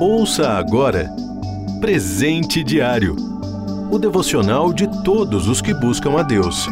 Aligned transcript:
Ouça 0.00 0.50
agora 0.50 1.10
Presente 1.80 2.64
Diário 2.64 3.30
o 3.90 3.98
devocional 3.98 4.72
de 4.72 4.86
todos 5.02 5.48
os 5.48 5.60
que 5.60 5.74
buscam 5.74 6.16
a 6.16 6.22
Deus. 6.22 6.68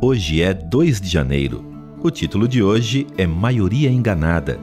Hoje 0.00 0.42
é 0.42 0.54
2 0.54 1.00
de 1.00 1.08
janeiro. 1.08 1.64
O 2.00 2.08
título 2.08 2.46
de 2.46 2.62
hoje 2.62 3.04
é 3.18 3.26
Maioria 3.26 3.90
Enganada. 3.90 4.60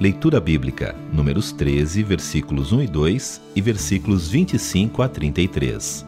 Leitura 0.00 0.40
bíblica, 0.40 0.96
números 1.12 1.52
13, 1.52 2.02
versículos 2.02 2.72
1 2.72 2.82
e 2.82 2.86
2 2.86 3.40
e 3.54 3.60
versículos 3.60 4.30
25 4.30 5.02
a 5.02 5.08
33. 5.08 6.06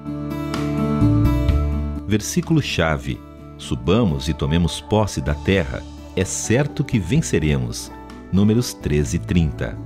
Versículo-chave: 2.07 3.21
Subamos 3.59 4.31
e 4.31 4.33
tomemos 4.33 4.81
posse 4.81 5.21
da 5.21 5.35
terra, 5.35 5.83
é 6.17 6.25
certo 6.25 6.83
que 6.83 6.99
venceremos. 6.99 7.91
Números 8.33 8.75
13 8.75 9.17
e 9.17 9.19
30. 9.19 9.79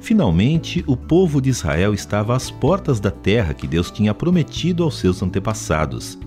Finalmente, 0.00 0.84
o 0.86 0.96
povo 0.96 1.40
de 1.40 1.50
Israel 1.50 1.92
estava 1.92 2.36
às 2.36 2.50
portas 2.50 3.00
da 3.00 3.10
terra 3.10 3.54
que 3.54 3.66
Deus 3.66 3.90
tinha 3.90 4.14
prometido 4.14 4.84
aos 4.84 4.98
seus 4.98 5.22
antepassados. 5.22 6.18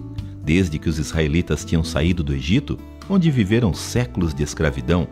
Desde 0.44 0.78
que 0.78 0.90
os 0.90 1.00
israelitas 1.00 1.64
tinham 1.64 1.84
saído 1.84 2.22
do 2.24 2.34
Egito, 2.34 2.78
onde 3.10 3.32
viveram 3.32 3.74
séculos 3.74 4.34
de 4.34 4.44
escravidão, 4.44 5.08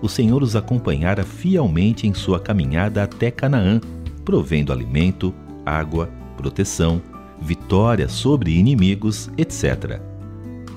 o 0.00 0.08
Senhor 0.08 0.42
os 0.42 0.54
acompanhara 0.54 1.24
fielmente 1.24 2.06
em 2.06 2.14
sua 2.14 2.38
caminhada 2.38 3.02
até 3.02 3.30
Canaã, 3.30 3.80
provendo 4.24 4.72
alimento, 4.72 5.34
água, 5.66 6.08
proteção, 6.36 7.02
vitória 7.40 8.08
sobre 8.08 8.56
inimigos, 8.56 9.30
etc. 9.36 10.11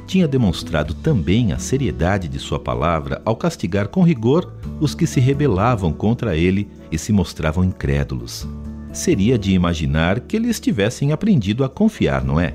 Tinha 0.07 0.27
demonstrado 0.27 0.93
também 0.93 1.51
a 1.51 1.57
seriedade 1.57 2.27
de 2.27 2.37
sua 2.37 2.59
palavra 2.59 3.21
ao 3.25 3.35
castigar 3.35 3.87
com 3.87 4.03
rigor 4.03 4.53
os 4.79 4.93
que 4.93 5.07
se 5.07 5.19
rebelavam 5.19 5.91
contra 5.91 6.35
ele 6.35 6.69
e 6.91 6.97
se 6.97 7.11
mostravam 7.11 7.63
incrédulos. 7.63 8.47
Seria 8.93 9.37
de 9.37 9.51
imaginar 9.51 10.19
que 10.21 10.35
eles 10.35 10.59
tivessem 10.59 11.11
aprendido 11.11 11.63
a 11.63 11.69
confiar, 11.69 12.23
não 12.23 12.39
é? 12.39 12.53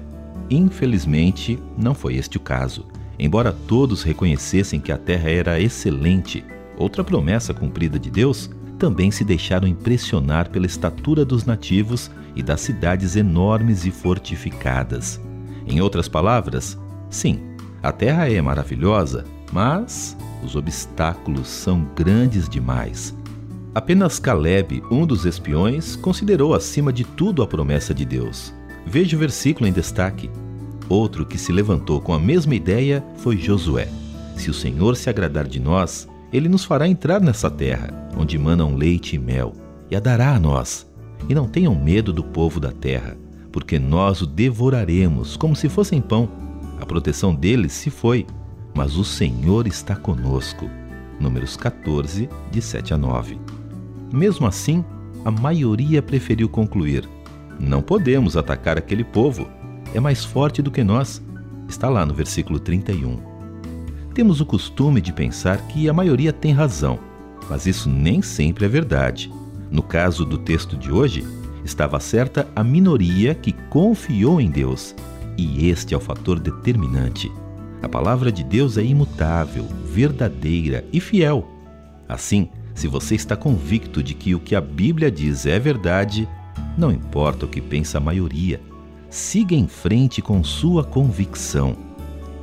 Infelizmente, 0.48 1.58
não 1.76 1.94
foi 1.94 2.16
este 2.16 2.36
o 2.36 2.40
caso. 2.40 2.86
Embora 3.18 3.52
todos 3.52 4.02
reconhecessem 4.02 4.80
que 4.80 4.90
a 4.90 4.96
terra 4.96 5.28
era 5.28 5.60
excelente, 5.60 6.42
outra 6.78 7.04
promessa 7.04 7.52
cumprida 7.52 7.98
de 7.98 8.10
Deus, 8.10 8.48
também 8.78 9.10
se 9.10 9.24
deixaram 9.24 9.68
impressionar 9.68 10.48
pela 10.48 10.64
estatura 10.64 11.24
dos 11.24 11.44
nativos 11.44 12.10
e 12.34 12.42
das 12.42 12.62
cidades 12.62 13.16
enormes 13.16 13.84
e 13.84 13.90
fortificadas. 13.90 15.20
Em 15.66 15.82
outras 15.82 16.08
palavras, 16.08 16.78
sim, 17.10 17.40
a 17.82 17.92
terra 17.92 18.30
é 18.30 18.40
maravilhosa, 18.40 19.24
mas 19.52 20.16
os 20.42 20.56
obstáculos 20.56 21.48
são 21.48 21.86
grandes 21.94 22.48
demais. 22.48 23.14
Apenas 23.74 24.18
Caleb, 24.18 24.82
um 24.90 25.06
dos 25.06 25.24
espiões, 25.24 25.94
considerou 25.96 26.54
acima 26.54 26.92
de 26.92 27.04
tudo 27.04 27.42
a 27.42 27.46
promessa 27.46 27.94
de 27.94 28.04
Deus. 28.04 28.52
Veja 28.84 29.16
o 29.16 29.20
versículo 29.20 29.66
em 29.68 29.72
destaque. 29.72 30.30
Outro 30.88 31.24
que 31.24 31.38
se 31.38 31.52
levantou 31.52 32.00
com 32.00 32.12
a 32.12 32.18
mesma 32.18 32.54
ideia 32.54 33.04
foi 33.18 33.36
Josué. 33.36 33.88
Se 34.36 34.50
o 34.50 34.54
Senhor 34.54 34.96
se 34.96 35.08
agradar 35.08 35.46
de 35.46 35.60
nós, 35.60 36.08
ele 36.32 36.48
nos 36.48 36.64
fará 36.64 36.88
entrar 36.88 37.20
nessa 37.20 37.50
terra, 37.50 38.10
onde 38.16 38.38
manam 38.38 38.74
leite 38.74 39.16
e 39.16 39.18
mel, 39.18 39.54
e 39.90 39.94
a 39.94 40.00
dará 40.00 40.34
a 40.34 40.40
nós. 40.40 40.86
E 41.28 41.34
não 41.34 41.46
tenham 41.46 41.74
medo 41.74 42.12
do 42.12 42.24
povo 42.24 42.58
da 42.58 42.72
terra, 42.72 43.16
porque 43.52 43.78
nós 43.78 44.20
o 44.20 44.26
devoraremos 44.26 45.36
como 45.36 45.54
se 45.54 45.68
fossem 45.68 46.00
pão. 46.00 46.28
A 46.80 46.86
proteção 46.86 47.34
deles 47.34 47.72
se 47.72 47.90
foi, 47.90 48.26
mas 48.74 48.96
o 48.96 49.04
Senhor 49.04 49.66
está 49.66 49.94
conosco. 49.94 50.68
Números 51.20 51.56
14, 51.56 52.28
de 52.50 52.62
7 52.62 52.94
a 52.94 52.98
9. 52.98 53.38
Mesmo 54.12 54.46
assim, 54.46 54.84
a 55.24 55.30
maioria 55.30 56.00
preferiu 56.00 56.48
concluir: 56.48 57.06
Não 57.58 57.82
podemos 57.82 58.36
atacar 58.36 58.78
aquele 58.78 59.04
povo, 59.04 59.46
é 59.94 60.00
mais 60.00 60.24
forte 60.24 60.62
do 60.62 60.70
que 60.70 60.82
nós. 60.82 61.22
Está 61.68 61.88
lá 61.88 62.06
no 62.06 62.14
versículo 62.14 62.58
31. 62.58 63.18
Temos 64.14 64.40
o 64.40 64.46
costume 64.46 65.00
de 65.00 65.12
pensar 65.12 65.58
que 65.68 65.88
a 65.88 65.92
maioria 65.92 66.32
tem 66.32 66.52
razão, 66.52 66.98
mas 67.48 67.66
isso 67.66 67.88
nem 67.88 68.22
sempre 68.22 68.64
é 68.64 68.68
verdade. 68.68 69.30
No 69.70 69.82
caso 69.82 70.24
do 70.24 70.38
texto 70.38 70.76
de 70.76 70.90
hoje, 70.90 71.24
estava 71.64 72.00
certa 72.00 72.48
a 72.56 72.64
minoria 72.64 73.34
que 73.34 73.52
confiou 73.68 74.40
em 74.40 74.50
Deus, 74.50 74.96
e 75.40 75.68
este 75.68 75.94
é 75.94 75.96
o 75.96 76.00
fator 76.00 76.38
determinante. 76.38 77.32
A 77.82 77.88
palavra 77.88 78.30
de 78.30 78.44
Deus 78.44 78.76
é 78.76 78.84
imutável, 78.84 79.66
verdadeira 79.86 80.84
e 80.92 81.00
fiel. 81.00 81.48
Assim, 82.06 82.48
se 82.74 82.86
você 82.86 83.14
está 83.14 83.36
convicto 83.36 84.02
de 84.02 84.12
que 84.12 84.34
o 84.34 84.40
que 84.40 84.54
a 84.54 84.60
Bíblia 84.60 85.10
diz 85.10 85.46
é 85.46 85.58
verdade, 85.58 86.28
não 86.76 86.92
importa 86.92 87.46
o 87.46 87.48
que 87.48 87.60
pensa 87.60 87.96
a 87.96 88.00
maioria, 88.00 88.60
siga 89.08 89.54
em 89.54 89.66
frente 89.66 90.20
com 90.20 90.44
sua 90.44 90.84
convicção. 90.84 91.74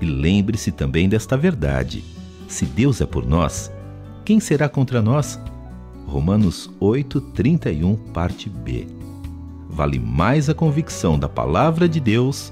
E 0.02 0.06
lembre-se 0.06 0.72
também 0.72 1.07
desta 1.07 1.38
verdade: 1.38 2.03
se 2.47 2.66
Deus 2.66 3.00
é 3.00 3.06
por 3.06 3.28
nós, 3.28 3.72
quem 4.25 4.40
será 4.40 4.68
contra 4.68 5.02
nós? 5.02 5.40
Romanos 6.07 6.69
8:31, 6.80 7.96
parte 8.12 8.50
B. 8.50 8.88
Vale 9.69 10.00
mais 10.00 10.50
a 10.50 10.53
convicção 10.53 11.19
da 11.19 11.30
palavra 11.30 11.88
de 11.88 12.00
Deus 12.00 12.52